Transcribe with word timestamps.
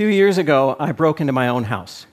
few 0.00 0.08
years 0.08 0.38
ago, 0.38 0.76
I 0.80 0.92
broke 0.92 1.20
into 1.20 1.34
my 1.34 1.48
own 1.48 1.64
house. 1.64 2.06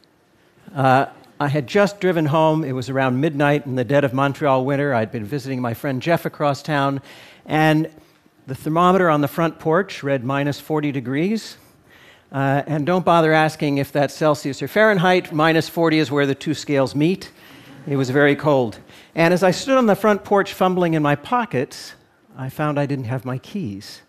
Uh, 0.75 1.05
I 1.39 1.47
had 1.47 1.67
just 1.67 2.01
driven 2.01 2.25
home. 2.25 2.65
It 2.65 2.73
was 2.73 2.89
around 2.89 3.21
midnight 3.21 3.65
in 3.65 3.75
the 3.75 3.85
dead 3.85 4.03
of 4.03 4.13
Montreal 4.13 4.65
winter. 4.65 4.93
I'd 4.93 5.09
been 5.09 5.23
visiting 5.23 5.61
my 5.61 5.73
friend 5.73 6.01
Jeff 6.01 6.25
across 6.25 6.61
town, 6.61 7.01
and 7.45 7.89
the 8.45 8.55
thermometer 8.55 9.09
on 9.09 9.21
the 9.21 9.29
front 9.29 9.57
porch 9.57 10.03
read 10.03 10.25
minus 10.25 10.59
40 10.59 10.91
degrees. 10.91 11.55
Uh, 12.29 12.61
and 12.67 12.85
don't 12.85 13.05
bother 13.05 13.31
asking 13.31 13.77
if 13.77 13.93
that's 13.93 14.13
Celsius 14.13 14.61
or 14.61 14.67
Fahrenheit. 14.67 15.31
Minus 15.31 15.69
40 15.69 15.99
is 15.99 16.11
where 16.11 16.25
the 16.25 16.35
two 16.35 16.53
scales 16.53 16.93
meet. 16.93 17.31
It 17.87 17.95
was 17.95 18.09
very 18.09 18.35
cold. 18.35 18.79
And 19.15 19.33
as 19.33 19.43
I 19.43 19.51
stood 19.51 19.77
on 19.77 19.85
the 19.85 19.95
front 19.95 20.25
porch 20.25 20.51
fumbling 20.51 20.93
in 20.93 21.01
my 21.01 21.15
pockets, 21.15 21.93
I 22.37 22.49
found 22.49 22.77
I 22.77 22.85
didn't 22.85 23.05
have 23.05 23.23
my 23.23 23.37
keys. 23.37 24.01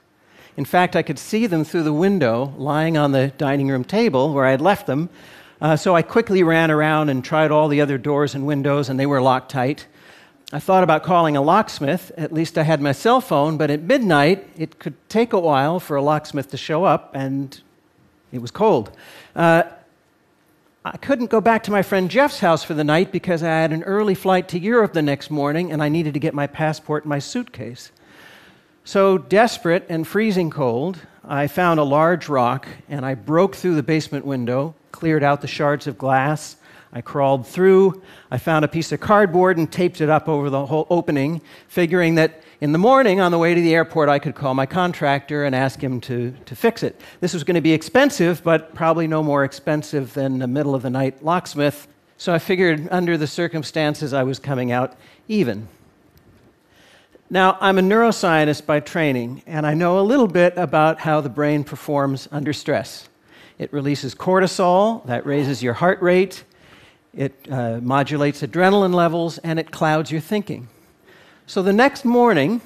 In 0.59 0.65
fact, 0.65 0.97
I 0.97 1.03
could 1.03 1.21
see 1.21 1.47
them 1.47 1.63
through 1.63 1.85
the 1.85 1.93
window 1.93 2.53
lying 2.59 2.99
on 2.99 3.13
the 3.13 3.29
dining 3.29 3.69
room 3.69 3.85
table 3.85 4.35
where 4.35 4.45
I 4.45 4.51
had 4.51 4.61
left 4.61 4.89
them. 4.89 5.09
Uh, 5.61 5.77
so 5.77 5.95
I 5.95 6.03
quickly 6.03 6.43
ran 6.43 6.73
around 6.73 7.11
and 7.11 7.25
tried 7.25 7.53
all 7.53 7.69
the 7.69 7.81
other 7.81 7.97
doors 7.97 8.35
and 8.35 8.45
windows, 8.45 8.89
and 8.89 8.99
they 8.99 9.07
were 9.07 9.23
locked 9.23 9.53
tight. 9.53 9.87
I 10.53 10.59
thought 10.59 10.83
about 10.83 11.05
calling 11.05 11.37
a 11.37 11.43
locksmith. 11.43 12.11
At 12.17 12.33
least 12.33 12.59
I 12.59 12.65
had 12.65 12.81
my 12.81 12.91
cell 12.91 13.21
phone, 13.21 13.57
but 13.57 13.71
at 13.71 13.83
midnight, 13.83 14.49
it 14.57 14.81
could 14.81 14.97
take 15.09 15.33
a 15.33 15.39
while 15.39 15.79
for 15.79 15.97
a 15.97 16.03
locksmith 16.03 16.51
to 16.51 16.57
show 16.57 16.83
up, 16.83 17.13
and 17.15 17.61
it 18.33 18.41
was 18.41 18.51
cold. 18.51 18.91
Uh, 19.37 19.63
I 20.85 20.97
couldn't 20.97 21.31
go 21.31 21.41
back 21.41 21.63
to 21.65 21.71
my 21.71 21.83
friend 21.83 22.11
Jeff's 22.11 22.41
house 22.41 22.65
for 22.65 22.75
the 22.75 22.83
night 22.83 23.13
because 23.13 23.45
I 23.45 23.61
had 23.61 23.73
an 23.73 23.85
early 23.85 24.17
flight 24.17 24.49
to 24.49 24.59
Europe 24.59 24.93
the 24.93 25.03
next 25.03 25.31
morning, 25.31 25.71
and 25.71 25.81
I 25.81 25.89
needed 25.89 26.15
to 26.15 26.21
get 26.21 26.35
my 26.35 26.49
passport 26.49 27.05
and 27.05 27.11
my 27.11 27.21
suitcase. 27.21 27.93
So, 28.89 29.19
desperate 29.19 29.85
and 29.91 30.09
freezing 30.09 30.49
cold, 30.49 30.99
I 31.23 31.47
found 31.47 31.79
a 31.79 31.85
large 31.85 32.31
rock 32.31 32.67
and 32.89 33.05
I 33.05 33.17
broke 33.17 33.55
through 33.55 33.75
the 33.75 33.83
basement 33.83 34.25
window, 34.25 34.75
cleared 34.93 35.23
out 35.23 35.43
the 35.43 35.47
shards 35.47 35.87
of 35.87 35.99
glass. 35.99 36.57
I 36.91 37.03
crawled 37.03 37.47
through. 37.47 38.03
I 38.31 38.39
found 38.39 38.65
a 38.65 38.69
piece 38.69 38.91
of 38.91 39.01
cardboard 39.01 39.59
and 39.59 39.71
taped 39.71 40.01
it 40.01 40.09
up 40.09 40.27
over 40.27 40.49
the 40.49 40.65
whole 40.65 40.87
opening, 40.89 41.43
figuring 41.67 42.15
that 42.15 42.43
in 42.63 42.73
the 42.73 42.79
morning 42.79 43.21
on 43.21 43.31
the 43.31 43.37
way 43.37 43.55
to 43.55 43.61
the 43.61 43.75
airport 43.75 44.09
I 44.09 44.19
could 44.19 44.35
call 44.35 44.55
my 44.55 44.65
contractor 44.65 45.45
and 45.45 45.55
ask 45.55 45.85
him 45.85 46.01
to, 46.01 46.35
to 46.47 46.57
fix 46.57 46.83
it. 46.83 46.99
This 47.21 47.35
was 47.35 47.45
going 47.45 47.57
to 47.57 47.61
be 47.61 47.75
expensive, 47.75 48.43
but 48.43 48.75
probably 48.75 49.07
no 49.07 49.23
more 49.23 49.45
expensive 49.45 50.15
than 50.15 50.41
a 50.41 50.47
middle 50.47 50.75
of 50.75 50.81
the 50.81 50.89
night 50.89 51.23
locksmith. 51.23 51.89
So 52.17 52.33
I 52.33 52.39
figured 52.39 52.89
under 52.91 53.19
the 53.19 53.27
circumstances 53.27 54.15
I 54.15 54.23
was 54.23 54.39
coming 54.39 54.73
out 54.73 54.97
even. 55.29 55.69
Now, 57.31 57.59
I'm 57.61 57.77
a 57.77 57.83
neuroscientist 57.83 58.65
by 58.65 58.81
training, 58.81 59.43
and 59.47 59.67
I 59.67 59.75
know 59.75 59.99
a 59.99 60.01
little 60.01 60.29
bit 60.29 60.55
about 60.57 61.01
how 61.01 61.21
the 61.21 61.29
brain 61.29 61.63
performs 61.63 62.27
under 62.33 62.55
stress. 62.55 63.07
It 63.59 63.71
releases 63.71 64.15
cortisol, 64.15 65.05
that 65.05 65.27
raises 65.27 65.63
your 65.63 65.75
heart 65.75 66.01
rate, 66.01 66.45
it 67.13 67.35
uh, 67.51 67.81
modulates 67.83 68.41
adrenaline 68.41 68.95
levels, 68.95 69.37
and 69.39 69.59
it 69.59 69.71
clouds 69.71 70.11
your 70.11 70.23
thinking. 70.23 70.69
So 71.47 71.63
the 71.63 71.73
next 71.73 72.07
morning, 72.07 72.63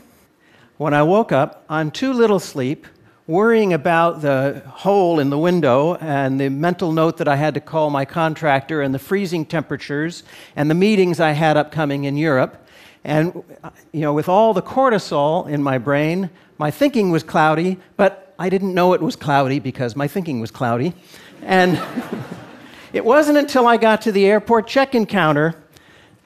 when 0.77 0.95
I 0.95 1.03
woke 1.03 1.33
up 1.33 1.65
on 1.69 1.91
too 1.91 2.13
little 2.13 2.39
sleep, 2.39 2.87
worrying 3.27 3.73
about 3.73 4.21
the 4.21 4.63
hole 4.69 5.19
in 5.19 5.31
the 5.31 5.39
window 5.39 5.97
and 5.97 6.39
the 6.39 6.51
mental 6.51 6.93
note 6.93 7.17
that 7.17 7.27
I 7.27 7.35
had 7.35 7.55
to 7.55 7.61
call 7.61 7.91
my 7.91 8.05
contractor 8.05 8.81
and 8.81 8.95
the 8.95 9.01
freezing 9.01 9.45
temperatures 9.45 10.23
and 10.55 10.71
the 10.71 10.77
meetings 10.77 11.19
I 11.19 11.33
had 11.33 11.57
upcoming 11.57 12.05
in 12.05 12.17
Europe, 12.17 12.65
and, 13.05 13.43
you 13.93 14.01
know, 14.01 14.13
with 14.13 14.29
all 14.29 14.55
the 14.55 14.63
cortisol 14.63 15.49
in 15.49 15.63
my 15.63 15.79
brain, 15.79 16.31
my 16.59 16.71
thinking 16.71 17.11
was 17.11 17.23
cloudy, 17.23 17.79
but 17.97 18.35
I 18.39 18.49
didn't 18.49 18.75
know 18.75 18.93
it 18.93 19.01
was 19.01 19.17
cloudy 19.17 19.59
because 19.59 19.97
my 19.97 20.07
thinking 20.07 20.41
was 20.41 20.51
cloudy. 20.51 20.95
And 21.43 21.81
it 22.93 23.05
wasn't 23.05 23.39
until 23.39 23.67
I 23.67 23.77
got 23.77 24.03
to 24.03 24.13
the 24.13 24.27
airport 24.27 24.69
check 24.69 24.95
in 24.95 25.07
counter 25.07 25.57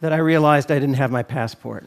that 0.01 0.13
I 0.13 0.19
realized 0.19 0.71
I 0.71 0.79
didn't 0.79 0.97
have 0.97 1.11
my 1.11 1.23
passport. 1.23 1.85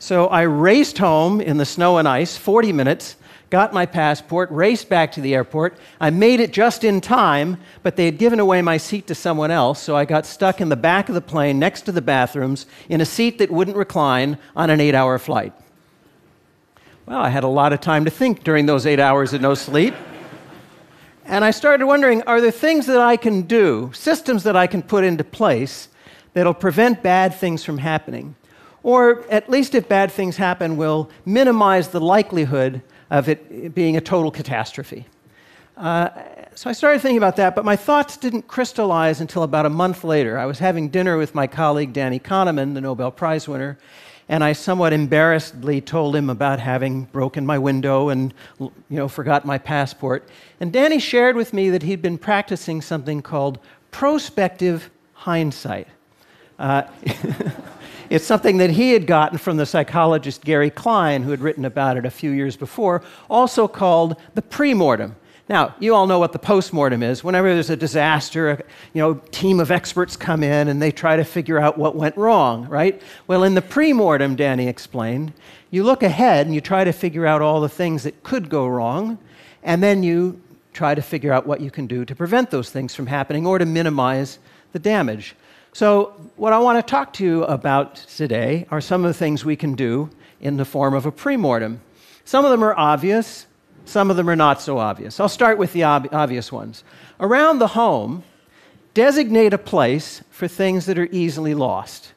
so 0.00 0.26
I 0.26 0.42
raced 0.42 0.98
home 0.98 1.40
in 1.40 1.56
the 1.56 1.64
snow 1.64 1.98
and 1.98 2.08
ice, 2.08 2.36
40 2.36 2.72
minutes, 2.72 3.16
got 3.50 3.72
my 3.72 3.84
passport, 3.84 4.48
raced 4.50 4.88
back 4.88 5.10
to 5.12 5.20
the 5.20 5.34
airport. 5.34 5.76
I 6.00 6.10
made 6.10 6.38
it 6.38 6.52
just 6.52 6.84
in 6.84 7.00
time, 7.00 7.58
but 7.82 7.96
they 7.96 8.04
had 8.04 8.16
given 8.16 8.38
away 8.38 8.62
my 8.62 8.76
seat 8.76 9.08
to 9.08 9.14
someone 9.14 9.50
else, 9.50 9.82
so 9.82 9.96
I 9.96 10.04
got 10.04 10.24
stuck 10.24 10.60
in 10.60 10.68
the 10.68 10.76
back 10.76 11.08
of 11.08 11.16
the 11.16 11.20
plane 11.20 11.58
next 11.58 11.82
to 11.82 11.92
the 11.92 12.00
bathrooms 12.00 12.66
in 12.88 13.00
a 13.00 13.04
seat 13.04 13.38
that 13.38 13.50
wouldn't 13.50 13.76
recline 13.76 14.38
on 14.54 14.70
an 14.70 14.80
eight 14.80 14.94
hour 14.94 15.18
flight. 15.18 15.52
Well, 17.06 17.20
I 17.20 17.28
had 17.28 17.42
a 17.42 17.48
lot 17.48 17.72
of 17.72 17.80
time 17.80 18.04
to 18.04 18.10
think 18.10 18.44
during 18.44 18.66
those 18.66 18.86
eight 18.86 19.00
hours 19.00 19.32
of 19.32 19.40
no 19.40 19.54
sleep. 19.54 19.94
And 21.24 21.44
I 21.44 21.50
started 21.50 21.86
wondering 21.86 22.22
are 22.22 22.40
there 22.40 22.52
things 22.52 22.86
that 22.86 23.00
I 23.00 23.16
can 23.16 23.42
do, 23.42 23.90
systems 23.92 24.44
that 24.44 24.54
I 24.54 24.68
can 24.68 24.82
put 24.82 25.02
into 25.02 25.24
place 25.24 25.88
that'll 26.34 26.54
prevent 26.54 27.02
bad 27.02 27.34
things 27.34 27.64
from 27.64 27.78
happening? 27.78 28.36
Or 28.82 29.24
at 29.28 29.50
least 29.50 29.74
if 29.74 29.88
bad 29.88 30.12
things 30.12 30.36
happen, 30.36 30.76
will 30.76 31.10
minimize 31.26 31.88
the 31.88 32.00
likelihood 32.00 32.80
of 33.10 33.28
it 33.28 33.74
being 33.74 33.96
a 33.96 34.00
total 34.00 34.30
catastrophe. 34.30 35.06
Uh, 35.76 36.10
so 36.54 36.68
I 36.68 36.72
started 36.72 37.00
thinking 37.00 37.16
about 37.16 37.36
that, 37.36 37.54
but 37.54 37.64
my 37.64 37.76
thoughts 37.76 38.16
didn't 38.16 38.46
crystallize 38.46 39.20
until 39.20 39.42
about 39.42 39.66
a 39.66 39.70
month 39.70 40.04
later. 40.04 40.38
I 40.38 40.46
was 40.46 40.58
having 40.58 40.88
dinner 40.88 41.16
with 41.16 41.34
my 41.34 41.46
colleague 41.46 41.92
Danny 41.92 42.18
Kahneman, 42.18 42.74
the 42.74 42.80
Nobel 42.80 43.10
Prize 43.10 43.48
winner, 43.48 43.78
and 44.28 44.44
I 44.44 44.52
somewhat 44.52 44.92
embarrassedly 44.92 45.80
told 45.80 46.14
him 46.14 46.28
about 46.28 46.60
having 46.60 47.04
broken 47.04 47.46
my 47.46 47.58
window 47.58 48.10
and 48.10 48.34
you 48.58 48.70
know 48.90 49.08
forgot 49.08 49.44
my 49.44 49.58
passport. 49.58 50.28
And 50.60 50.72
Danny 50.72 50.98
shared 50.98 51.34
with 51.34 51.52
me 51.52 51.70
that 51.70 51.82
he'd 51.82 52.02
been 52.02 52.18
practicing 52.18 52.82
something 52.82 53.22
called 53.22 53.58
prospective 53.90 54.90
hindsight. 55.14 55.88
Uh, 56.58 56.82
It's 58.10 58.26
something 58.26 58.58
that 58.58 58.70
he 58.70 58.92
had 58.92 59.06
gotten 59.06 59.38
from 59.38 59.56
the 59.56 59.64
psychologist 59.64 60.44
Gary 60.44 60.68
Klein, 60.68 61.22
who 61.22 61.30
had 61.30 61.40
written 61.40 61.64
about 61.64 61.96
it 61.96 62.04
a 62.04 62.10
few 62.10 62.32
years 62.32 62.56
before, 62.56 63.02
also 63.30 63.68
called 63.68 64.16
the 64.34 64.42
premortem. 64.42 65.14
Now, 65.48 65.76
you 65.78 65.94
all 65.94 66.08
know 66.08 66.18
what 66.18 66.32
the 66.32 66.38
postmortem 66.38 67.04
is. 67.04 67.22
Whenever 67.22 67.54
there's 67.54 67.70
a 67.70 67.76
disaster, 67.76 68.50
a 68.50 68.56
you 68.94 69.00
know, 69.00 69.14
team 69.30 69.60
of 69.60 69.70
experts 69.70 70.16
come 70.16 70.42
in 70.42 70.66
and 70.66 70.82
they 70.82 70.90
try 70.90 71.16
to 71.16 71.24
figure 71.24 71.58
out 71.58 71.78
what 71.78 71.94
went 71.94 72.16
wrong, 72.16 72.68
right? 72.68 73.00
Well, 73.28 73.44
in 73.44 73.54
the 73.54 73.62
premortem, 73.62 74.36
Danny 74.36 74.66
explained, 74.66 75.32
you 75.70 75.84
look 75.84 76.02
ahead 76.02 76.46
and 76.46 76.54
you 76.54 76.60
try 76.60 76.82
to 76.82 76.92
figure 76.92 77.26
out 77.26 77.42
all 77.42 77.60
the 77.60 77.68
things 77.68 78.02
that 78.02 78.24
could 78.24 78.48
go 78.48 78.66
wrong, 78.66 79.18
and 79.62 79.82
then 79.82 80.02
you 80.02 80.40
try 80.72 80.96
to 80.96 81.02
figure 81.02 81.32
out 81.32 81.46
what 81.46 81.60
you 81.60 81.70
can 81.70 81.86
do 81.86 82.04
to 82.04 82.14
prevent 82.16 82.50
those 82.50 82.70
things 82.70 82.94
from 82.94 83.06
happening 83.06 83.46
or 83.46 83.58
to 83.58 83.66
minimize 83.66 84.38
the 84.72 84.78
damage. 84.78 85.34
So, 85.72 86.14
what 86.36 86.52
I 86.52 86.58
want 86.58 86.84
to 86.84 86.90
talk 86.90 87.12
to 87.14 87.24
you 87.24 87.44
about 87.44 87.94
today 87.94 88.66
are 88.72 88.80
some 88.80 89.04
of 89.04 89.08
the 89.08 89.14
things 89.18 89.44
we 89.44 89.54
can 89.54 89.74
do 89.74 90.10
in 90.40 90.56
the 90.56 90.64
form 90.64 90.94
of 90.94 91.06
a 91.06 91.12
premortem. 91.12 91.78
Some 92.24 92.44
of 92.44 92.50
them 92.50 92.64
are 92.64 92.76
obvious, 92.76 93.46
some 93.84 94.10
of 94.10 94.16
them 94.16 94.28
are 94.28 94.36
not 94.36 94.60
so 94.60 94.78
obvious. 94.78 95.20
I'll 95.20 95.28
start 95.28 95.58
with 95.58 95.72
the 95.72 95.84
ob- 95.84 96.08
obvious 96.12 96.50
ones. 96.50 96.82
Around 97.20 97.60
the 97.60 97.68
home, 97.68 98.24
designate 98.94 99.54
a 99.54 99.58
place 99.58 100.24
for 100.30 100.48
things 100.48 100.86
that 100.86 100.98
are 100.98 101.08
easily 101.12 101.54
lost. 101.54 102.12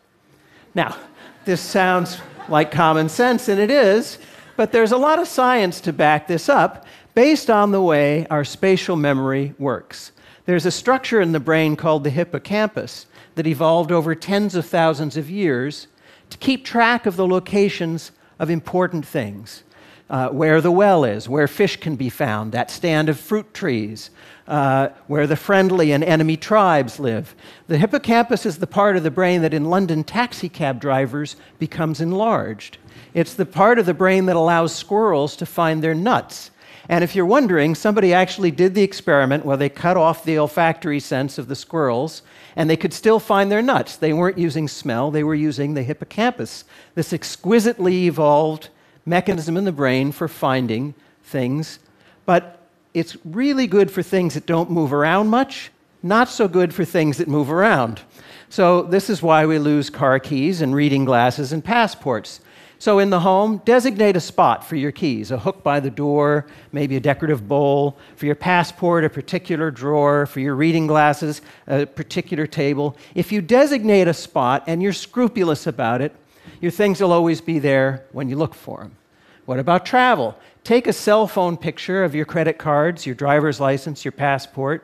Now, 0.73 0.97
this 1.45 1.61
sounds 1.61 2.19
like 2.49 2.71
common 2.71 3.07
sense, 3.07 3.47
and 3.49 3.59
it 3.59 3.69
is, 3.69 4.17
but 4.55 4.71
there's 4.71 4.91
a 4.91 4.97
lot 4.97 5.19
of 5.19 5.27
science 5.27 5.79
to 5.81 5.93
back 5.93 6.27
this 6.27 6.49
up 6.49 6.87
based 7.13 7.51
on 7.51 7.71
the 7.71 7.81
way 7.81 8.25
our 8.31 8.43
spatial 8.43 8.95
memory 8.95 9.53
works. 9.59 10.11
There's 10.45 10.65
a 10.65 10.71
structure 10.71 11.21
in 11.21 11.31
the 11.31 11.39
brain 11.39 11.75
called 11.75 12.03
the 12.03 12.09
hippocampus 12.09 13.05
that 13.35 13.47
evolved 13.47 13.91
over 13.91 14.13
tens 14.13 14.55
of 14.55 14.65
thousands 14.65 15.15
of 15.15 15.29
years 15.29 15.87
to 16.29 16.37
keep 16.37 16.65
track 16.65 17.05
of 17.05 17.15
the 17.15 17.27
locations 17.27 18.11
of 18.39 18.49
important 18.49 19.05
things. 19.05 19.63
Uh, 20.09 20.27
where 20.29 20.59
the 20.61 20.69
well 20.69 21.05
is, 21.05 21.29
where 21.29 21.47
fish 21.47 21.77
can 21.77 21.95
be 21.95 22.09
found, 22.09 22.51
that 22.51 22.69
stand 22.69 23.07
of 23.07 23.17
fruit 23.19 23.51
trees, 23.53 24.11
uh, 24.47 24.89
where 25.07 25.25
the 25.25 25.35
friendly 25.35 25.91
and 25.91 26.03
enemy 26.03 26.35
tribes 26.35 26.99
live. 26.99 27.33
The 27.67 27.77
hippocampus 27.77 28.45
is 28.45 28.57
the 28.57 28.67
part 28.67 28.97
of 28.97 29.03
the 29.03 29.09
brain 29.09 29.41
that 29.41 29.53
in 29.53 29.65
London 29.65 30.03
taxicab 30.03 30.79
drivers 30.79 31.37
becomes 31.57 32.01
enlarged. 32.01 32.77
It's 33.13 33.33
the 33.33 33.45
part 33.45 33.79
of 33.79 33.85
the 33.85 33.93
brain 33.93 34.25
that 34.25 34.35
allows 34.35 34.75
squirrels 34.75 35.35
to 35.37 35.45
find 35.45 35.81
their 35.81 35.95
nuts. 35.95 36.51
And 36.89 37.03
if 37.03 37.15
you're 37.15 37.25
wondering, 37.25 37.75
somebody 37.75 38.13
actually 38.13 38.51
did 38.51 38.75
the 38.75 38.83
experiment 38.83 39.45
where 39.45 39.57
they 39.57 39.69
cut 39.69 39.95
off 39.95 40.25
the 40.25 40.37
olfactory 40.37 40.99
sense 40.99 41.37
of 41.37 41.47
the 41.47 41.55
squirrels 41.55 42.23
and 42.55 42.69
they 42.69 42.75
could 42.75 42.93
still 42.93 43.19
find 43.19 43.51
their 43.51 43.61
nuts. 43.61 43.95
They 43.95 44.13
weren't 44.13 44.37
using 44.37 44.67
smell, 44.67 45.09
they 45.09 45.23
were 45.23 45.35
using 45.35 45.73
the 45.73 45.83
hippocampus, 45.83 46.65
this 46.95 47.13
exquisitely 47.13 48.07
evolved 48.07 48.69
mechanism 49.05 49.57
in 49.57 49.63
the 49.63 49.71
brain 49.71 50.11
for 50.11 50.27
finding 50.27 50.93
things. 51.23 51.79
But 52.25 52.59
it's 52.93 53.17
really 53.25 53.67
good 53.67 53.89
for 53.89 54.03
things 54.03 54.33
that 54.33 54.45
don't 54.45 54.69
move 54.69 54.93
around 54.93 55.29
much, 55.29 55.71
not 56.01 56.29
so 56.29 56.47
good 56.47 56.73
for 56.73 56.85
things 56.85 57.17
that 57.17 57.27
move 57.27 57.49
around. 57.49 58.01
So, 58.49 58.83
this 58.83 59.09
is 59.09 59.23
why 59.23 59.47
we 59.47 59.57
lose 59.57 59.89
car 59.89 60.19
keys 60.19 60.61
and 60.61 60.75
reading 60.75 61.05
glasses 61.05 61.53
and 61.53 61.63
passports. 61.63 62.39
So, 62.83 62.99
in 62.99 63.11
the 63.11 63.21
home, 63.21 63.61
designate 63.63 64.17
a 64.17 64.19
spot 64.19 64.67
for 64.67 64.75
your 64.75 64.91
keys 64.91 65.31
a 65.31 65.37
hook 65.37 65.63
by 65.63 65.79
the 65.79 65.89
door, 65.89 66.47
maybe 66.73 66.97
a 66.97 66.99
decorative 66.99 67.47
bowl, 67.47 67.97
for 68.17 68.25
your 68.25 68.35
passport, 68.35 69.05
a 69.05 69.09
particular 69.09 69.71
drawer, 69.71 70.25
for 70.25 70.41
your 70.41 70.53
reading 70.53 70.85
glasses, 70.85 71.41
a 71.65 71.85
particular 71.85 72.45
table. 72.45 72.97
If 73.15 73.31
you 73.31 73.41
designate 73.41 74.09
a 74.09 74.13
spot 74.13 74.65
and 74.67 74.83
you're 74.83 74.91
scrupulous 74.91 75.65
about 75.65 76.01
it, 76.01 76.13
your 76.59 76.71
things 76.71 76.99
will 76.99 77.13
always 77.13 77.39
be 77.39 77.57
there 77.57 78.03
when 78.11 78.27
you 78.27 78.35
look 78.35 78.53
for 78.53 78.79
them. 78.79 78.97
What 79.45 79.59
about 79.59 79.85
travel? 79.85 80.37
Take 80.65 80.85
a 80.85 80.91
cell 80.91 81.25
phone 81.25 81.55
picture 81.55 82.03
of 82.03 82.13
your 82.13 82.25
credit 82.25 82.57
cards, 82.57 83.05
your 83.05 83.15
driver's 83.15 83.61
license, 83.61 84.03
your 84.03 84.11
passport. 84.11 84.83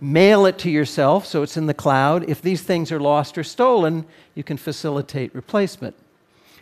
Mail 0.00 0.46
it 0.46 0.58
to 0.58 0.70
yourself 0.70 1.26
so 1.26 1.42
it's 1.42 1.56
in 1.56 1.66
the 1.66 1.74
cloud. 1.74 2.30
If 2.30 2.40
these 2.40 2.62
things 2.62 2.92
are 2.92 3.00
lost 3.00 3.36
or 3.36 3.42
stolen, 3.42 4.06
you 4.36 4.44
can 4.44 4.58
facilitate 4.58 5.34
replacement. 5.34 5.96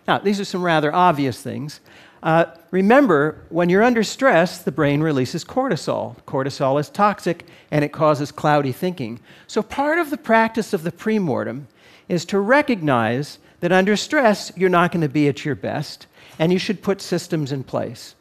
Now, 0.09 0.19
these 0.19 0.41
are 0.41 0.45
some 0.45 0.63
rather 0.63 0.95
obvious 0.95 1.41
things. 1.41 1.81
Uh, 2.23 2.47
remember, 2.71 3.43
when 3.49 3.69
you're 3.69 3.83
under 3.83 4.03
stress, 4.03 4.59
the 4.59 4.73
brain 4.73 5.01
releases 5.01 5.45
cortisol. 5.45 6.17
Cortisol 6.27 6.79
is 6.79 6.91
toxic 6.91 7.47
and 7.71 7.85
it 7.85 7.93
causes 7.93 8.31
cloudy 8.31 8.73
thinking. 8.73 9.21
So, 9.47 9.63
part 9.63 9.99
of 9.99 10.11
the 10.11 10.19
practice 10.19 10.73
of 10.73 10.83
the 10.83 10.93
premortem 10.93 11.65
is 12.09 12.25
to 12.27 12.39
recognize 12.39 13.39
that 13.61 13.73
under 13.73 13.97
stress, 13.97 14.53
you're 14.57 14.69
not 14.69 14.93
going 14.93 15.03
to 15.03 15.09
be 15.09 15.29
at 15.29 15.45
your 15.45 15.55
best 15.55 16.07
and 16.39 16.53
you 16.53 16.59
should 16.59 16.83
put 16.83 17.01
systems 17.01 17.53
in 17.53 17.65
place. 17.65 18.15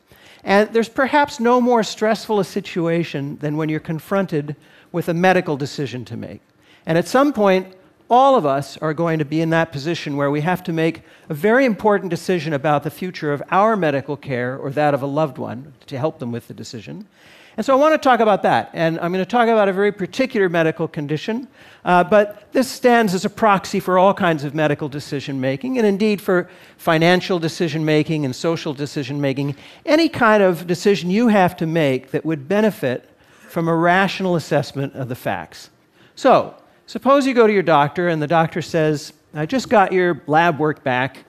And 0.43 0.71
there's 0.71 0.89
perhaps 0.89 1.39
no 1.39 1.59
more 1.59 1.83
stressful 1.83 2.39
a 2.39 2.45
situation 2.45 3.37
than 3.37 3.57
when 3.57 3.67
you're 3.67 3.79
confronted 3.79 4.55
with 4.91 5.09
a 5.09 5.13
medical 5.13 5.57
decision 5.57 6.05
to 6.05 6.17
make. 6.17 6.41
And 6.85 6.97
at 6.97 7.07
some 7.07 7.33
point, 7.33 7.67
all 8.09 8.35
of 8.35 8.45
us 8.45 8.75
are 8.77 8.93
going 8.93 9.19
to 9.19 9.25
be 9.25 9.39
in 9.39 9.51
that 9.51 9.71
position 9.71 10.17
where 10.17 10.31
we 10.31 10.41
have 10.41 10.63
to 10.63 10.73
make 10.73 11.01
a 11.29 11.33
very 11.33 11.65
important 11.65 12.09
decision 12.09 12.53
about 12.53 12.83
the 12.83 12.89
future 12.89 13.31
of 13.31 13.43
our 13.51 13.75
medical 13.75 14.17
care 14.17 14.57
or 14.57 14.71
that 14.71 14.93
of 14.93 15.01
a 15.03 15.05
loved 15.05 15.37
one 15.37 15.73
to 15.85 15.97
help 15.97 16.19
them 16.19 16.31
with 16.31 16.47
the 16.47 16.53
decision. 16.53 17.07
And 17.55 17.65
so 17.65 17.73
I 17.73 17.75
want 17.75 17.93
to 17.93 17.97
talk 17.97 18.21
about 18.21 18.43
that. 18.43 18.69
And 18.73 18.99
I'm 18.99 19.11
going 19.11 19.23
to 19.23 19.29
talk 19.29 19.49
about 19.49 19.67
a 19.67 19.73
very 19.73 19.91
particular 19.91 20.47
medical 20.47 20.87
condition, 20.87 21.47
uh, 21.83 22.03
but 22.05 22.51
this 22.53 22.69
stands 22.69 23.13
as 23.13 23.25
a 23.25 23.29
proxy 23.29 23.79
for 23.81 23.99
all 23.99 24.13
kinds 24.13 24.43
of 24.43 24.55
medical 24.55 24.87
decision 24.87 25.41
making, 25.41 25.77
and 25.77 25.85
indeed 25.85 26.21
for 26.21 26.49
financial 26.77 27.37
decision 27.37 27.83
making 27.83 28.23
and 28.23 28.35
social 28.35 28.73
decision 28.73 29.19
making. 29.19 29.55
Any 29.85 30.07
kind 30.07 30.41
of 30.41 30.67
decision 30.67 31.11
you 31.11 31.27
have 31.27 31.57
to 31.57 31.67
make 31.67 32.11
that 32.11 32.25
would 32.25 32.47
benefit 32.47 33.09
from 33.49 33.67
a 33.67 33.75
rational 33.75 34.35
assessment 34.35 34.93
of 34.93 35.09
the 35.09 35.15
facts. 35.15 35.69
So, 36.15 36.55
Suppose 36.89 37.27
you 37.27 37.35
go 37.35 37.45
to 37.45 37.53
your 37.53 37.61
doctor 37.61 38.07
and 38.07 38.19
the 38.19 38.25
doctor 38.25 38.63
says, 38.63 39.13
I 39.35 39.45
just 39.45 39.69
got 39.69 39.93
your 39.93 40.23
lab 40.25 40.57
work 40.57 40.83
back. 40.83 41.23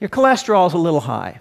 Your 0.00 0.10
cholesterol 0.10 0.66
is 0.66 0.72
a 0.72 0.78
little 0.78 1.02
high. 1.02 1.38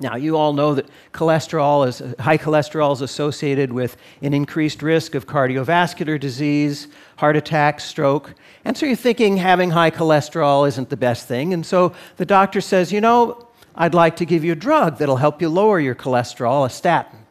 Now, 0.00 0.16
you 0.16 0.36
all 0.36 0.52
know 0.52 0.74
that 0.74 0.86
cholesterol 1.14 1.88
is, 1.88 2.02
high 2.20 2.36
cholesterol 2.36 2.92
is 2.92 3.00
associated 3.00 3.72
with 3.72 3.96
an 4.20 4.34
increased 4.34 4.82
risk 4.82 5.14
of 5.14 5.26
cardiovascular 5.26 6.20
disease, 6.20 6.88
heart 7.16 7.36
attack, 7.36 7.80
stroke. 7.80 8.34
And 8.66 8.76
so 8.76 8.84
you're 8.84 8.96
thinking 8.96 9.38
having 9.38 9.70
high 9.70 9.90
cholesterol 9.90 10.68
isn't 10.68 10.90
the 10.90 10.96
best 10.98 11.26
thing. 11.26 11.54
And 11.54 11.64
so 11.64 11.94
the 12.18 12.26
doctor 12.26 12.60
says, 12.60 12.92
You 12.92 13.00
know, 13.00 13.48
I'd 13.74 13.94
like 13.94 14.16
to 14.16 14.26
give 14.26 14.44
you 14.44 14.52
a 14.52 14.56
drug 14.56 14.98
that'll 14.98 15.16
help 15.16 15.40
you 15.40 15.48
lower 15.48 15.80
your 15.80 15.94
cholesterol, 15.94 16.66
a 16.66 16.68
statin. 16.68 17.23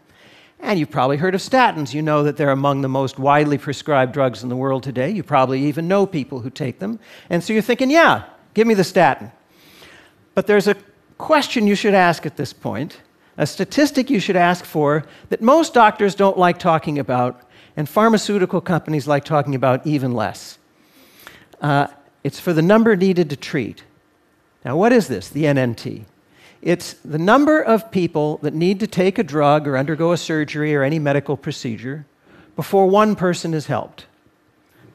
And 0.64 0.80
you've 0.80 0.90
probably 0.90 1.18
heard 1.18 1.36
of 1.36 1.42
statins. 1.42 1.94
You 1.94 2.02
know 2.02 2.24
that 2.24 2.38
they're 2.38 2.50
among 2.50 2.82
the 2.82 2.88
most 2.88 3.20
widely 3.20 3.58
prescribed 3.58 4.14
drugs 4.14 4.44
in 4.44 4.50
the 4.50 4.56
world 4.56 4.82
today. 4.82 5.10
You 5.10 5.22
probably 5.22 5.66
even 5.66 5.90
know 5.90 6.06
people 6.06 6.40
who 6.40 6.50
take 6.50 6.80
them. 6.80 7.00
And 7.30 7.44
so 7.44 7.52
you're 7.52 7.62
thinking, 7.62 7.92
yeah, 7.92 8.24
give 8.54 8.66
me 8.66 8.74
the 8.74 8.86
statin. 8.86 9.30
But 10.36 10.48
there's 10.48 10.70
a 10.70 10.78
question 11.18 11.68
you 11.68 11.76
should 11.76 11.94
ask 11.94 12.26
at 12.26 12.38
this 12.38 12.54
point, 12.54 13.02
a 13.38 13.46
statistic 13.46 14.10
you 14.10 14.22
should 14.22 14.38
ask 14.38 14.64
for 14.64 15.04
that 15.28 15.42
most 15.42 15.74
doctors 15.74 16.16
don't 16.16 16.38
like 16.38 16.60
talking 16.60 16.98
about, 16.98 17.42
and 17.76 17.90
pharmaceutical 17.90 18.62
companies 18.62 19.06
like 19.06 19.26
talking 19.26 19.56
about 19.56 19.86
even 19.86 20.14
less. 20.14 20.58
Uh, 21.60 21.88
it's 22.24 22.40
for 22.40 22.54
the 22.54 22.62
number 22.62 22.96
needed 22.96 23.30
to 23.32 23.36
treat. 23.36 23.84
Now, 24.64 24.78
what 24.78 24.94
is 24.94 25.10
this, 25.10 25.28
the 25.28 25.44
NNT? 25.44 26.06
It's 26.64 26.94
the 27.04 27.18
number 27.18 27.62
of 27.62 27.92
people 27.92 28.38
that 28.38 28.54
need 28.54 28.80
to 28.80 28.88
take 28.88 29.20
a 29.20 29.24
drug 29.24 29.68
or 29.68 29.78
undergo 29.78 30.14
a 30.14 30.18
surgery 30.18 30.74
or 30.74 30.82
any 30.82 30.98
medical 30.98 31.36
procedure 31.36 32.06
before 32.56 32.88
one 32.88 33.18
person 33.18 33.54
is 33.54 33.66
helped. 33.66 34.06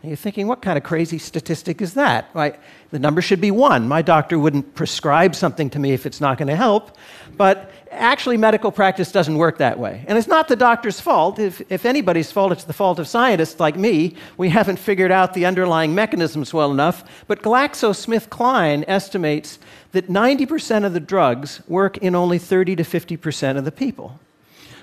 And 0.01 0.09
you're 0.11 0.17
thinking, 0.17 0.47
what 0.47 0.63
kind 0.63 0.79
of 0.79 0.85
crazy 0.85 1.19
statistic 1.19 1.83
is 1.83 1.93
that? 1.93 2.31
Right? 2.33 2.59
The 2.91 2.99
number 2.99 3.21
should 3.21 3.43
be 3.43 3.51
one. 3.51 3.87
My 3.87 4.01
doctor 4.01 4.39
wouldn't 4.39 4.75
prescribe 4.77 5.35
something 5.35 5.69
to 5.71 5.79
me 5.79 5.93
if 5.93 6.07
it's 6.07 6.23
not 6.23 6.39
going 6.39 6.49
to 6.49 6.57
help. 6.57 6.97
But 7.37 7.71
actually, 7.91 8.37
medical 8.37 8.71
practice 8.71 9.13
doesn't 9.13 9.37
work 9.37 9.59
that 9.59 9.79
way. 9.79 10.05
And 10.07 10.17
it's 10.17 10.29
not 10.29 10.49
the 10.49 10.57
doctor's 10.57 11.01
fault. 11.01 11.39
If, 11.39 11.61
if 11.71 11.85
anybody's 11.85 12.33
fault, 12.33 12.53
it's 12.53 12.65
the 12.65 12.73
fault 12.73 12.99
of 12.99 13.09
scientists 13.09 13.61
like 13.61 13.77
me. 13.77 14.15
We 14.37 14.49
haven't 14.49 14.79
figured 14.79 15.11
out 15.11 15.35
the 15.35 15.47
underlying 15.47 15.95
mechanisms 15.95 16.55
well 16.55 16.71
enough. 16.71 17.05
But 17.27 17.43
GlaxoSmithKline 17.43 18.85
estimates 18.89 19.59
that 19.93 20.09
90% 20.09 20.85
of 20.85 20.93
the 20.93 21.01
drugs 21.01 21.61
work 21.69 21.99
in 21.99 22.15
only 22.15 22.39
30 22.39 22.77
to 22.77 22.83
50% 22.83 23.57
of 23.57 23.65
the 23.65 23.73
people. 23.73 24.19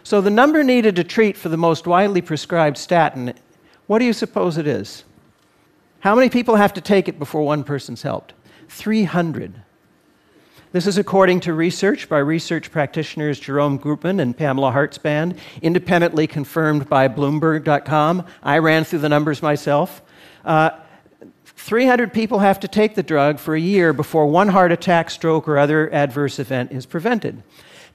So 0.04 0.22
the 0.22 0.30
number 0.30 0.64
needed 0.64 0.96
to 0.98 1.04
treat 1.04 1.36
for 1.36 1.50
the 1.50 1.58
most 1.58 1.88
widely 1.88 2.22
prescribed 2.22 2.78
statin, 2.78 3.34
what 3.88 4.00
do 4.00 4.06
you 4.06 4.14
suppose 4.14 4.58
it 4.58 4.68
is? 4.68 5.04
How 6.00 6.14
many 6.14 6.30
people 6.30 6.56
have 6.56 6.74
to 6.74 6.82
take 6.82 7.08
it 7.08 7.18
before 7.18 7.44
one 7.44 7.64
person's 7.64 8.04
helped? 8.04 8.34
300. 8.70 9.62
This 10.76 10.88
is 10.88 10.98
according 10.98 11.40
to 11.40 11.54
research 11.54 12.10
by 12.10 12.18
research 12.18 12.70
practitioners 12.70 13.40
Jerome 13.40 13.80
Groopman 13.80 14.20
and 14.20 14.36
Pamela 14.36 14.74
Hartzband, 14.74 15.38
independently 15.62 16.28
confirmed 16.28 16.90
by 16.90 17.08
Bloomberg.com. 17.08 18.26
I 18.44 18.58
ran 18.58 18.84
through 18.84 19.00
the 19.00 19.08
numbers 19.08 19.42
myself. 19.42 20.02
Uh, 20.44 20.72
300 21.46 22.12
people 22.12 22.40
have 22.40 22.60
to 22.60 22.68
take 22.68 22.96
the 22.96 23.04
drug 23.04 23.40
for 23.40 23.56
a 23.56 23.60
year 23.62 23.94
before 23.94 24.28
one 24.28 24.50
heart 24.50 24.74
attack, 24.74 25.10
stroke, 25.10 25.48
or 25.48 25.58
other 25.58 25.90
adverse 25.94 26.40
event 26.40 26.74
is 26.74 26.86
prevented. 26.86 27.42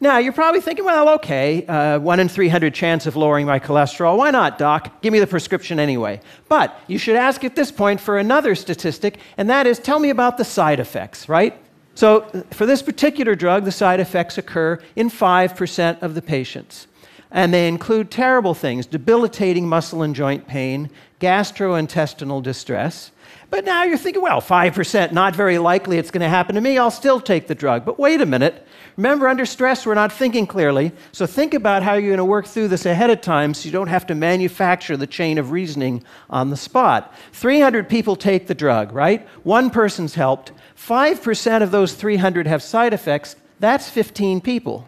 Now, 0.00 0.16
you're 0.16 0.32
probably 0.32 0.62
thinking, 0.62 0.86
well, 0.86 1.10
okay, 1.16 1.66
uh, 1.66 1.98
1 1.98 2.18
in 2.18 2.30
300 2.30 2.72
chance 2.72 3.04
of 3.04 3.14
lowering 3.14 3.44
my 3.44 3.60
cholesterol. 3.60 4.16
Why 4.16 4.30
not, 4.30 4.56
doc? 4.56 5.02
Give 5.02 5.12
me 5.12 5.18
the 5.18 5.26
prescription 5.26 5.78
anyway. 5.78 6.22
But 6.48 6.80
you 6.86 6.96
should 6.96 7.16
ask 7.16 7.44
at 7.44 7.56
this 7.56 7.70
point 7.70 8.00
for 8.00 8.16
another 8.16 8.54
statistic, 8.54 9.18
and 9.36 9.50
that 9.50 9.66
is 9.66 9.78
tell 9.78 9.98
me 9.98 10.08
about 10.08 10.38
the 10.38 10.46
side 10.46 10.80
effects, 10.80 11.28
right? 11.28 11.60
So, 11.94 12.22
for 12.50 12.66
this 12.66 12.82
particular 12.82 13.34
drug, 13.34 13.64
the 13.64 13.72
side 13.72 14.00
effects 14.00 14.38
occur 14.38 14.78
in 14.96 15.10
5% 15.10 16.02
of 16.02 16.14
the 16.14 16.22
patients. 16.22 16.86
And 17.30 17.54
they 17.54 17.68
include 17.68 18.10
terrible 18.10 18.54
things 18.54 18.86
debilitating 18.86 19.68
muscle 19.68 20.02
and 20.02 20.14
joint 20.14 20.46
pain, 20.46 20.90
gastrointestinal 21.20 22.42
distress, 22.42 23.12
but 23.50 23.64
now 23.64 23.82
you're 23.82 23.98
thinking, 23.98 24.22
well, 24.22 24.40
5%, 24.40 25.12
not 25.12 25.34
very 25.34 25.58
likely 25.58 25.98
it's 25.98 26.12
going 26.12 26.22
to 26.22 26.28
happen 26.28 26.54
to 26.54 26.60
me. 26.60 26.78
I'll 26.78 26.90
still 26.90 27.20
take 27.20 27.48
the 27.48 27.54
drug. 27.54 27.84
But 27.84 27.98
wait 27.98 28.20
a 28.20 28.26
minute. 28.26 28.66
Remember, 28.96 29.26
under 29.26 29.44
stress, 29.44 29.84
we're 29.84 29.94
not 29.94 30.12
thinking 30.12 30.46
clearly. 30.46 30.92
So 31.10 31.26
think 31.26 31.52
about 31.54 31.82
how 31.82 31.94
you're 31.94 32.10
going 32.10 32.18
to 32.18 32.24
work 32.24 32.46
through 32.46 32.68
this 32.68 32.86
ahead 32.86 33.10
of 33.10 33.20
time 33.20 33.54
so 33.54 33.64
you 33.66 33.72
don't 33.72 33.88
have 33.88 34.06
to 34.06 34.14
manufacture 34.14 34.96
the 34.96 35.06
chain 35.06 35.36
of 35.36 35.50
reasoning 35.50 36.04
on 36.28 36.50
the 36.50 36.56
spot. 36.56 37.12
300 37.32 37.88
people 37.88 38.14
take 38.14 38.46
the 38.46 38.54
drug, 38.54 38.92
right? 38.92 39.26
One 39.42 39.70
person's 39.70 40.14
helped. 40.14 40.52
5% 40.76 41.62
of 41.62 41.70
those 41.72 41.94
300 41.94 42.46
have 42.46 42.62
side 42.62 42.94
effects. 42.94 43.36
That's 43.58 43.90
15 43.90 44.40
people. 44.40 44.86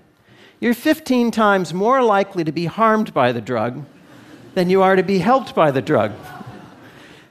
You're 0.61 0.75
15 0.75 1.33
times 1.33 1.75
more 1.75 2.02
likely 2.02 2.45
to 2.45 2.52
be 2.52 2.66
harmed 2.66 3.12
by 3.12 3.33
the 3.33 3.40
drug 3.40 3.85
than 4.54 4.71
you 4.71 4.83
are 4.83 4.95
to 4.95 5.02
be 5.02 5.19
helped 5.19 5.54
by 5.54 5.73
the 5.73 5.83
drug. 5.83 6.12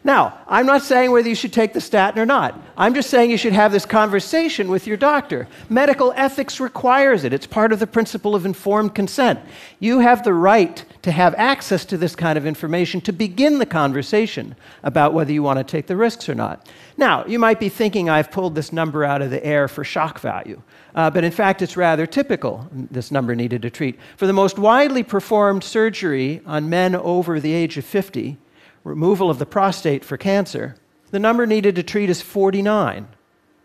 Now, 0.03 0.39
I'm 0.47 0.65
not 0.65 0.81
saying 0.81 1.11
whether 1.11 1.29
you 1.29 1.35
should 1.35 1.53
take 1.53 1.73
the 1.73 1.81
statin 1.81 2.19
or 2.19 2.25
not. 2.25 2.59
I'm 2.75 2.95
just 2.95 3.11
saying 3.11 3.29
you 3.29 3.37
should 3.37 3.53
have 3.53 3.71
this 3.71 3.85
conversation 3.85 4.67
with 4.69 4.87
your 4.87 4.97
doctor. 4.97 5.47
Medical 5.69 6.11
ethics 6.15 6.59
requires 6.59 7.23
it, 7.23 7.33
it's 7.33 7.45
part 7.45 7.71
of 7.71 7.77
the 7.77 7.85
principle 7.85 8.33
of 8.33 8.43
informed 8.43 8.95
consent. 8.95 9.39
You 9.79 9.99
have 9.99 10.23
the 10.23 10.33
right 10.33 10.83
to 11.03 11.11
have 11.11 11.35
access 11.35 11.85
to 11.85 11.97
this 11.97 12.15
kind 12.15 12.35
of 12.35 12.47
information 12.47 12.99
to 13.01 13.11
begin 13.11 13.59
the 13.59 13.65
conversation 13.65 14.55
about 14.81 15.13
whether 15.13 15.31
you 15.31 15.43
want 15.43 15.59
to 15.59 15.63
take 15.63 15.85
the 15.85 15.95
risks 15.95 16.27
or 16.27 16.33
not. 16.33 16.67
Now, 16.97 17.23
you 17.25 17.37
might 17.37 17.59
be 17.59 17.69
thinking 17.69 18.09
I've 18.09 18.31
pulled 18.31 18.55
this 18.55 18.73
number 18.73 19.03
out 19.03 19.21
of 19.21 19.29
the 19.29 19.45
air 19.45 19.67
for 19.67 19.83
shock 19.83 20.19
value. 20.19 20.63
Uh, 20.95 21.11
but 21.11 21.23
in 21.23 21.31
fact, 21.31 21.61
it's 21.61 21.77
rather 21.77 22.07
typical, 22.07 22.67
this 22.71 23.11
number 23.11 23.35
needed 23.35 23.61
to 23.61 23.69
treat. 23.69 23.99
For 24.17 24.25
the 24.25 24.33
most 24.33 24.57
widely 24.57 25.03
performed 25.03 25.63
surgery 25.63 26.41
on 26.47 26.69
men 26.69 26.95
over 26.95 27.39
the 27.39 27.53
age 27.53 27.77
of 27.77 27.85
50, 27.85 28.37
removal 28.83 29.29
of 29.29 29.39
the 29.39 29.45
prostate 29.45 30.03
for 30.03 30.17
cancer, 30.17 30.75
the 31.11 31.19
number 31.19 31.45
needed 31.45 31.75
to 31.75 31.83
treat 31.83 32.09
is 32.09 32.21
49. 32.21 33.07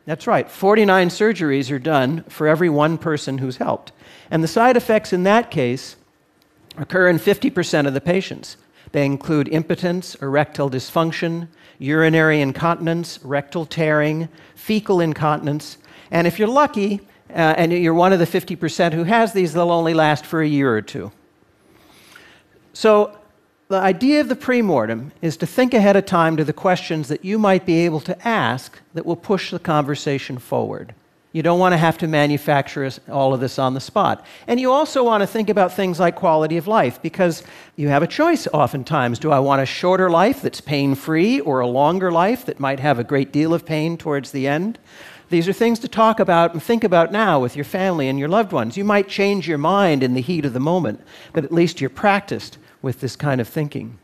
That's 0.04 0.26
right, 0.26 0.50
49 0.50 1.08
surgeries 1.08 1.70
are 1.72 1.78
done 1.78 2.24
for 2.28 2.46
every 2.46 2.68
one 2.68 2.96
person 2.98 3.38
who's 3.38 3.56
helped. 3.56 3.92
And 4.30 4.42
the 4.42 4.48
side 4.48 4.76
effects 4.76 5.12
in 5.12 5.24
that 5.24 5.50
case 5.50 5.96
occur 6.76 7.08
in 7.08 7.18
50% 7.18 7.86
of 7.86 7.94
the 7.94 8.00
patients. 8.00 8.56
They 8.92 9.04
include 9.04 9.48
impotence, 9.48 10.14
erectile 10.16 10.70
dysfunction, 10.70 11.48
urinary 11.78 12.40
incontinence, 12.40 13.18
rectal 13.22 13.66
tearing, 13.66 14.28
fecal 14.54 15.00
incontinence, 15.00 15.78
and 16.10 16.26
if 16.26 16.38
you're 16.38 16.48
lucky, 16.48 17.00
uh, 17.30 17.54
and 17.56 17.72
you're 17.72 17.94
one 17.94 18.12
of 18.12 18.18
the 18.18 18.26
50% 18.26 18.92
who 18.92 19.04
has 19.04 19.32
these, 19.32 19.52
they'll 19.52 19.72
only 19.72 19.94
last 19.94 20.24
for 20.24 20.40
a 20.40 20.46
year 20.46 20.74
or 20.74 20.82
two. 20.82 21.10
So, 22.72 23.18
the 23.68 23.76
idea 23.76 24.20
of 24.20 24.28
the 24.28 24.36
premortem 24.36 25.10
is 25.20 25.36
to 25.38 25.46
think 25.46 25.74
ahead 25.74 25.96
of 25.96 26.06
time 26.06 26.36
to 26.36 26.44
the 26.44 26.52
questions 26.52 27.08
that 27.08 27.24
you 27.24 27.38
might 27.38 27.66
be 27.66 27.84
able 27.84 28.00
to 28.00 28.28
ask 28.28 28.78
that 28.94 29.04
will 29.04 29.16
push 29.16 29.50
the 29.50 29.58
conversation 29.58 30.38
forward. 30.38 30.94
You 31.32 31.42
don't 31.42 31.58
want 31.58 31.72
to 31.72 31.78
have 31.78 31.98
to 31.98 32.06
manufacture 32.06 32.88
all 33.10 33.34
of 33.34 33.40
this 33.40 33.58
on 33.58 33.74
the 33.74 33.80
spot. 33.80 34.24
And 34.46 34.58
you 34.58 34.72
also 34.72 35.04
want 35.04 35.20
to 35.22 35.26
think 35.26 35.50
about 35.50 35.72
things 35.72 36.00
like 36.00 36.14
quality 36.14 36.56
of 36.56 36.66
life 36.66 37.02
because 37.02 37.42
you 37.74 37.88
have 37.88 38.02
a 38.02 38.06
choice 38.06 38.46
oftentimes. 38.54 39.18
Do 39.18 39.32
I 39.32 39.40
want 39.40 39.60
a 39.60 39.66
shorter 39.66 40.08
life 40.08 40.40
that's 40.40 40.60
pain 40.60 40.94
free 40.94 41.40
or 41.40 41.60
a 41.60 41.66
longer 41.66 42.10
life 42.10 42.46
that 42.46 42.60
might 42.60 42.80
have 42.80 42.98
a 42.98 43.04
great 43.04 43.32
deal 43.32 43.52
of 43.52 43.66
pain 43.66 43.98
towards 43.98 44.30
the 44.30 44.46
end? 44.46 44.78
These 45.28 45.48
are 45.48 45.52
things 45.52 45.80
to 45.80 45.88
talk 45.88 46.20
about 46.20 46.52
and 46.52 46.62
think 46.62 46.84
about 46.84 47.10
now 47.10 47.40
with 47.40 47.56
your 47.56 47.64
family 47.64 48.08
and 48.08 48.18
your 48.18 48.28
loved 48.28 48.52
ones. 48.52 48.76
You 48.76 48.84
might 48.84 49.08
change 49.08 49.48
your 49.48 49.58
mind 49.58 50.04
in 50.04 50.14
the 50.14 50.22
heat 50.22 50.44
of 50.44 50.52
the 50.52 50.60
moment, 50.60 51.00
but 51.32 51.44
at 51.44 51.52
least 51.52 51.80
you're 51.80 51.90
practiced 51.90 52.56
with 52.86 53.00
this 53.00 53.16
kind 53.16 53.40
of 53.40 53.48
thinking. 53.48 53.98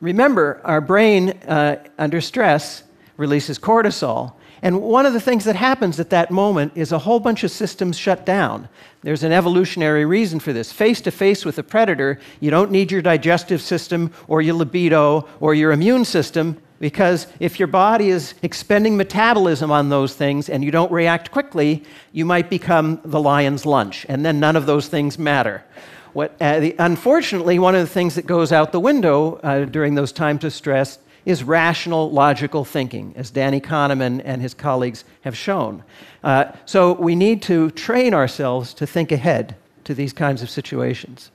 Remember, 0.00 0.58
our 0.64 0.80
brain 0.80 1.32
uh, 1.46 1.84
under 1.98 2.22
stress 2.22 2.82
releases 3.18 3.58
cortisol. 3.58 4.32
And 4.62 4.80
one 4.80 5.04
of 5.04 5.12
the 5.12 5.20
things 5.20 5.44
that 5.44 5.54
happens 5.54 6.00
at 6.00 6.08
that 6.08 6.30
moment 6.30 6.72
is 6.74 6.92
a 6.92 6.98
whole 6.98 7.20
bunch 7.20 7.44
of 7.44 7.50
systems 7.50 7.98
shut 7.98 8.24
down. 8.24 8.70
There's 9.02 9.22
an 9.22 9.32
evolutionary 9.32 10.06
reason 10.06 10.40
for 10.40 10.54
this. 10.54 10.72
Face 10.72 11.02
to 11.02 11.10
face 11.10 11.44
with 11.44 11.58
a 11.58 11.62
predator, 11.62 12.18
you 12.40 12.50
don't 12.50 12.70
need 12.70 12.90
your 12.90 13.02
digestive 13.02 13.60
system 13.60 14.12
or 14.28 14.40
your 14.40 14.54
libido 14.54 15.28
or 15.38 15.54
your 15.54 15.72
immune 15.72 16.06
system 16.06 16.56
because 16.80 17.26
if 17.40 17.58
your 17.58 17.68
body 17.68 18.08
is 18.08 18.34
expending 18.42 18.96
metabolism 18.96 19.70
on 19.70 19.88
those 19.88 20.14
things 20.14 20.48
and 20.48 20.64
you 20.64 20.70
don't 20.70 20.92
react 20.92 21.30
quickly, 21.30 21.84
you 22.12 22.24
might 22.24 22.48
become 22.48 23.00
the 23.04 23.20
lion's 23.20 23.66
lunch, 23.66 24.06
and 24.08 24.24
then 24.24 24.38
none 24.38 24.56
of 24.56 24.66
those 24.66 24.88
things 24.88 25.18
matter. 25.18 25.64
What, 26.12 26.34
uh, 26.40 26.60
the, 26.60 26.74
unfortunately, 26.78 27.58
one 27.58 27.74
of 27.74 27.80
the 27.80 27.92
things 27.92 28.14
that 28.14 28.26
goes 28.26 28.52
out 28.52 28.72
the 28.72 28.80
window 28.80 29.36
uh, 29.42 29.64
during 29.64 29.94
those 29.94 30.12
times 30.12 30.44
of 30.44 30.52
stress 30.52 30.98
is 31.24 31.44
rational, 31.44 32.10
logical 32.10 32.64
thinking, 32.64 33.12
as 33.16 33.30
Danny 33.30 33.60
Kahneman 33.60 34.22
and 34.24 34.40
his 34.40 34.54
colleagues 34.54 35.04
have 35.22 35.36
shown. 35.36 35.84
Uh, 36.24 36.52
so 36.64 36.92
we 36.92 37.14
need 37.14 37.42
to 37.42 37.70
train 37.72 38.14
ourselves 38.14 38.72
to 38.74 38.86
think 38.86 39.12
ahead 39.12 39.54
to 39.84 39.94
these 39.94 40.12
kinds 40.12 40.42
of 40.42 40.48
situations. 40.48 41.30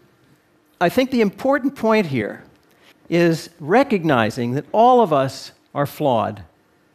I 0.81 0.89
think 0.89 1.11
the 1.11 1.21
important 1.21 1.75
point 1.75 2.07
here 2.07 2.43
is 3.09 3.49
recognizing 3.59 4.53
that 4.53 4.65
all 4.71 5.01
of 5.01 5.11
us 5.11 5.51
are 5.73 5.85
flawed. 5.85 6.43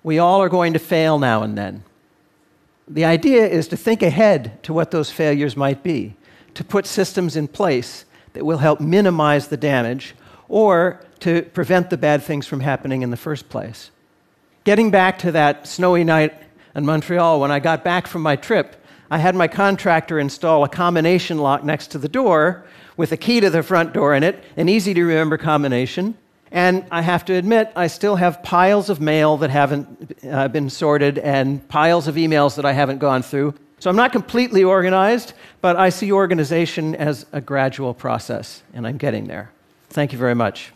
We 0.02 0.18
all 0.18 0.42
are 0.42 0.48
going 0.48 0.72
to 0.72 0.78
fail 0.78 1.18
now 1.18 1.42
and 1.42 1.56
then. 1.56 1.84
The 2.86 3.04
idea 3.04 3.46
is 3.46 3.68
to 3.68 3.76
think 3.76 4.02
ahead 4.02 4.62
to 4.62 4.72
what 4.72 4.90
those 4.90 5.10
failures 5.10 5.56
might 5.56 5.82
be, 5.82 6.14
to 6.54 6.64
put 6.64 6.86
systems 6.86 7.36
in 7.36 7.48
place 7.48 8.04
that 8.32 8.46
will 8.46 8.58
help 8.58 8.80
minimize 8.80 9.48
the 9.48 9.56
damage 9.56 10.14
or 10.48 11.04
to 11.20 11.42
prevent 11.42 11.90
the 11.90 11.96
bad 11.98 12.22
things 12.22 12.46
from 12.46 12.60
happening 12.60 13.02
in 13.02 13.10
the 13.10 13.16
first 13.16 13.48
place. 13.48 13.90
Getting 14.64 14.90
back 14.90 15.18
to 15.20 15.32
that 15.32 15.66
snowy 15.66 16.04
night 16.04 16.34
in 16.74 16.86
Montreal, 16.86 17.40
when 17.40 17.50
I 17.50 17.58
got 17.58 17.84
back 17.84 18.06
from 18.06 18.22
my 18.22 18.36
trip, 18.36 18.76
I 19.10 19.18
had 19.18 19.34
my 19.34 19.48
contractor 19.48 20.18
install 20.18 20.64
a 20.64 20.68
combination 20.68 21.38
lock 21.38 21.64
next 21.64 21.88
to 21.88 21.98
the 21.98 22.08
door 22.08 22.64
with 22.98 23.12
a 23.12 23.16
key 23.16 23.40
to 23.40 23.48
the 23.48 23.62
front 23.62 23.94
door 23.94 24.14
in 24.14 24.22
it, 24.22 24.44
an 24.58 24.68
easy 24.68 24.92
to 24.92 25.02
remember 25.02 25.38
combination. 25.38 26.14
And 26.50 26.84
I 26.90 27.00
have 27.00 27.24
to 27.26 27.34
admit, 27.34 27.70
I 27.76 27.86
still 27.86 28.16
have 28.16 28.42
piles 28.42 28.90
of 28.90 29.00
mail 29.00 29.36
that 29.38 29.50
haven't 29.50 30.18
uh, 30.30 30.48
been 30.48 30.68
sorted 30.68 31.18
and 31.18 31.66
piles 31.68 32.08
of 32.08 32.16
emails 32.16 32.56
that 32.56 32.64
I 32.64 32.72
haven't 32.72 32.98
gone 32.98 33.22
through. 33.22 33.54
So 33.78 33.88
I'm 33.88 33.96
not 33.96 34.10
completely 34.12 34.64
organized, 34.64 35.34
but 35.60 35.76
I 35.76 35.90
see 35.90 36.10
organization 36.10 36.96
as 36.96 37.24
a 37.32 37.40
gradual 37.40 37.94
process, 37.94 38.62
and 38.74 38.86
I'm 38.86 38.96
getting 38.96 39.28
there. 39.28 39.52
Thank 39.90 40.12
you 40.12 40.18
very 40.18 40.34
much. 40.34 40.72